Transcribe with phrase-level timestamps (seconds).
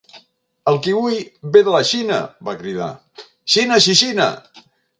[0.71, 1.17] El kiwi
[1.57, 2.17] ve de la Xina!
[2.47, 4.31] —va cridar— Xina xixina!